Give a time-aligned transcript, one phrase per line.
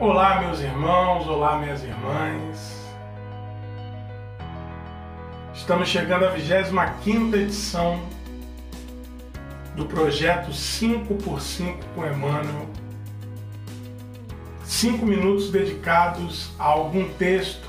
[0.00, 2.86] Olá, meus irmãos, olá, minhas irmãs.
[5.52, 8.00] Estamos chegando à 25 edição
[9.74, 12.68] do projeto 5x5 com Emmanuel.
[14.62, 17.68] Cinco minutos dedicados a algum texto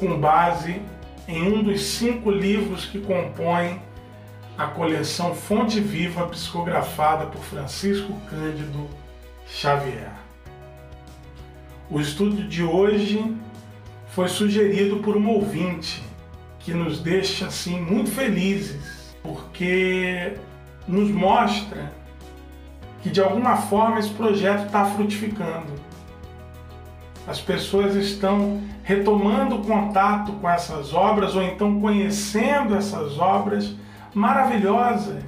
[0.00, 0.82] com base
[1.28, 3.80] em um dos cinco livros que compõem
[4.58, 8.90] a coleção Fonte Viva psicografada por Francisco Cândido
[9.46, 10.29] Xavier.
[11.92, 13.36] O estudo de hoje
[14.10, 16.00] foi sugerido por um ouvinte
[16.60, 20.34] que nos deixa assim muito felizes, porque
[20.86, 21.92] nos mostra
[23.02, 25.72] que de alguma forma esse projeto está frutificando.
[27.26, 33.74] As pessoas estão retomando contato com essas obras ou então conhecendo essas obras
[34.14, 35.24] maravilhosas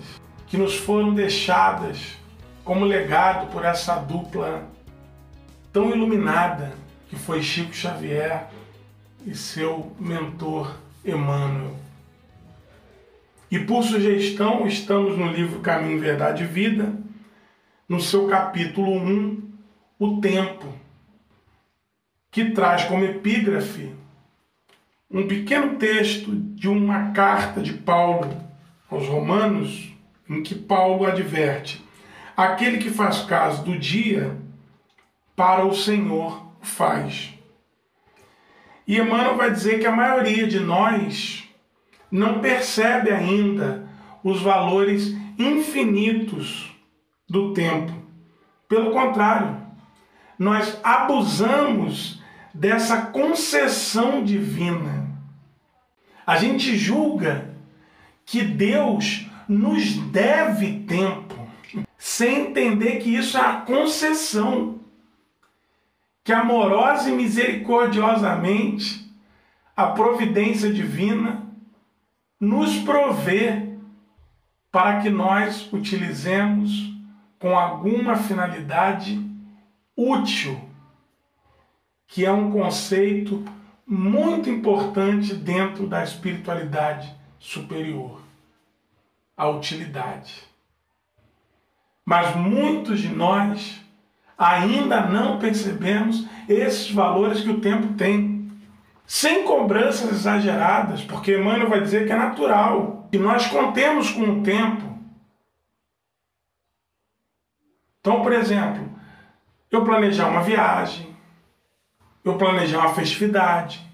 [0.47, 2.17] que nos foram deixadas
[2.65, 4.71] como legado por essa dupla
[5.73, 6.75] tão iluminada
[7.09, 8.49] que foi Chico Xavier
[9.27, 11.77] e seu mentor Emmanuel.
[13.51, 16.93] E por sugestão, estamos no livro Caminho, Verdade e Vida,
[17.89, 19.43] no seu capítulo 1,
[19.99, 20.69] O Tempo,
[22.31, 23.93] que traz como epígrafe
[25.11, 28.35] um pequeno texto de uma carta de Paulo
[28.91, 29.93] aos Romanos,
[30.29, 31.85] em que Paulo adverte:
[32.35, 34.35] aquele que faz caso do dia
[35.43, 37.35] para o Senhor faz.
[38.87, 41.43] E Emmanuel vai dizer que a maioria de nós
[42.09, 43.89] não percebe ainda
[44.23, 46.73] os valores infinitos
[47.29, 47.93] do tempo.
[48.69, 49.61] Pelo contrário,
[50.39, 52.23] nós abusamos
[52.55, 55.11] dessa concessão divina.
[56.25, 57.51] A gente julga
[58.25, 61.35] que Deus nos deve tempo,
[61.99, 64.82] sem entender que isso é a concessão
[66.25, 69.11] que amorosa e misericordiosamente
[69.77, 71.43] a providência divina
[72.39, 73.77] nos provê
[74.71, 76.93] para que nós utilizemos
[77.39, 79.21] com alguma finalidade
[79.97, 80.61] útil,
[82.07, 83.45] que é um conceito
[83.87, 88.23] muito importante dentro da espiritualidade superior,
[89.37, 90.45] a utilidade.
[92.05, 93.81] Mas muitos de nós
[94.43, 98.51] ainda não percebemos esses valores que o tempo tem.
[99.07, 104.43] Sem cobranças exageradas, porque Emmanuel vai dizer que é natural, que nós contemos com o
[104.43, 104.83] tempo.
[108.01, 108.89] Então, por exemplo,
[109.71, 111.15] eu planejar uma viagem,
[112.25, 113.87] eu planejar uma festividade,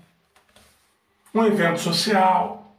[1.35, 2.75] um evento social.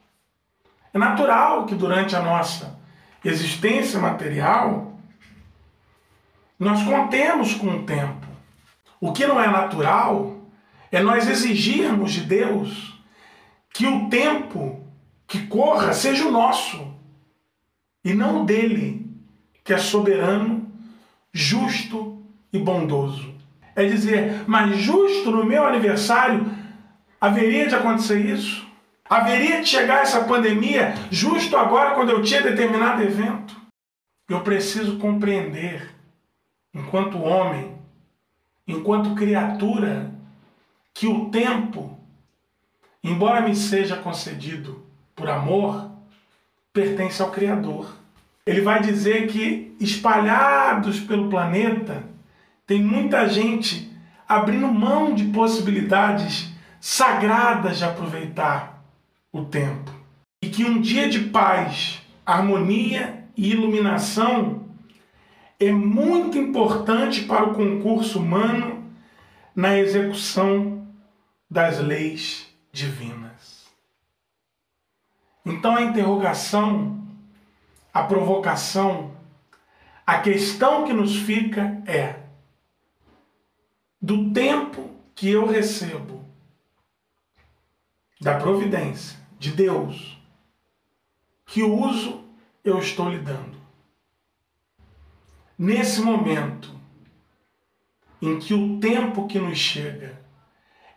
[0.94, 2.80] É natural que durante a nossa
[3.24, 4.99] existência material
[6.60, 8.28] nós contemos com o tempo.
[9.00, 10.42] O que não é natural
[10.92, 13.00] é nós exigirmos de Deus
[13.74, 14.86] que o tempo
[15.26, 16.94] que corra seja o nosso
[18.04, 19.10] e não dele,
[19.64, 20.70] que é soberano,
[21.32, 22.22] justo
[22.52, 23.34] e bondoso.
[23.76, 26.52] É dizer, mas justo no meu aniversário
[27.22, 28.68] haveria de acontecer isso?
[29.10, 33.56] Haveria de chegar essa pandemia justo agora quando eu tinha determinado evento?
[34.28, 35.99] Eu preciso compreender
[36.74, 37.76] enquanto homem,
[38.68, 40.12] enquanto criatura,
[40.94, 41.98] que o tempo,
[43.04, 44.86] embora me seja concedido
[45.16, 45.90] por amor,
[46.74, 47.96] pertence ao Criador.
[48.46, 52.04] Ele vai dizer que espalhados pelo planeta
[52.66, 53.92] tem muita gente
[54.28, 58.84] abrindo mão de possibilidades sagradas de aproveitar
[59.32, 59.92] o tempo.
[60.42, 64.69] E que um dia de paz, harmonia e iluminação
[65.60, 68.90] é muito importante para o concurso humano
[69.54, 70.88] na execução
[71.50, 73.68] das leis divinas.
[75.46, 77.06] Então a interrogação,
[77.94, 79.18] a provocação,
[80.06, 82.24] a questão que nos fica é:
[84.02, 86.24] do tempo que eu recebo
[88.22, 90.18] da providência de Deus,
[91.46, 92.24] que uso
[92.64, 93.59] eu estou lhe dando?
[95.60, 96.74] Nesse momento
[98.22, 100.18] em que o tempo que nos chega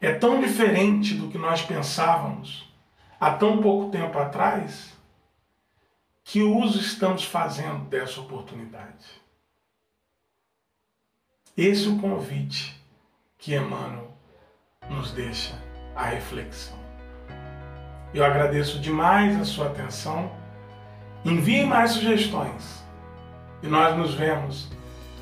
[0.00, 2.72] é tão diferente do que nós pensávamos
[3.18, 4.96] há tão pouco tempo atrás,
[6.22, 9.04] que uso estamos fazendo dessa oportunidade?
[11.56, 12.80] Esse é o convite
[13.38, 14.16] que Emmanuel
[14.88, 15.60] nos deixa
[15.96, 16.78] à reflexão.
[18.14, 20.30] Eu agradeço demais a sua atenção.
[21.24, 22.81] Envie mais sugestões
[23.62, 24.68] e nós nos vemos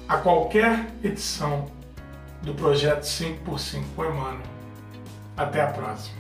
[0.09, 1.71] a qualquer edição
[2.43, 4.41] do projeto 5x5 com Emmanuel.
[5.37, 6.20] Até a próxima.